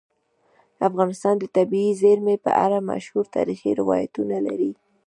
[0.87, 4.71] افغانستان د طبیعي زیرمې په اړه مشهور تاریخی روایتونه لري.